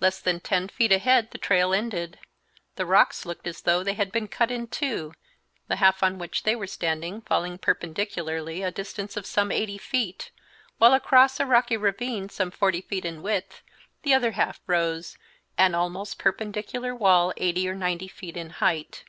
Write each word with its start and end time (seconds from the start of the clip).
Less 0.00 0.18
than 0.18 0.40
ten 0.40 0.66
feet 0.68 0.90
ahead 0.92 1.30
the 1.30 1.36
trail 1.36 1.74
ended. 1.74 2.18
The 2.76 2.86
rocks 2.86 3.26
looked 3.26 3.46
as 3.46 3.60
though 3.60 3.84
they 3.84 3.92
had 3.92 4.10
been 4.10 4.26
cut 4.26 4.50
in 4.50 4.66
two, 4.66 5.12
the 5.66 5.76
half 5.76 6.02
on 6.02 6.16
which 6.18 6.44
they 6.44 6.56
were 6.56 6.66
standing 6.66 7.20
falling 7.20 7.58
perpendicularly 7.58 8.62
a 8.62 8.70
distance 8.70 9.14
of 9.14 9.26
some 9.26 9.52
eighty 9.52 9.76
feet, 9.76 10.30
while 10.78 10.94
across 10.94 11.38
a 11.38 11.44
rocky 11.44 11.76
ravine 11.76 12.30
some 12.30 12.50
forty 12.50 12.80
feet 12.80 13.04
in 13.04 13.20
width, 13.20 13.60
the 14.04 14.14
other 14.14 14.30
half 14.30 14.58
rose, 14.66 15.18
an 15.58 15.74
almost 15.74 16.18
perpendicular 16.18 16.94
wall 16.94 17.34
eighty 17.36 17.68
or 17.68 17.74
ninety 17.74 18.08
feet 18.08 18.38
in 18.38 18.48
height. 18.48 19.04